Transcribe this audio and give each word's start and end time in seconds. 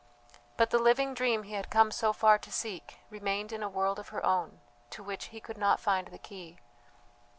But 0.57 0.71
the 0.71 0.79
living 0.79 1.13
dream 1.13 1.43
he 1.43 1.53
had 1.53 1.69
come 1.69 1.91
so 1.91 2.11
far 2.11 2.39
to 2.39 2.51
seek 2.51 2.97
remained 3.11 3.51
in 3.53 3.61
a 3.61 3.69
world 3.69 3.99
of 3.99 4.07
her 4.09 4.25
own, 4.25 4.59
to 4.89 5.03
which 5.03 5.25
he 5.25 5.39
could 5.39 5.59
not 5.59 5.79
find 5.79 6.07
the 6.07 6.17
key. 6.17 6.57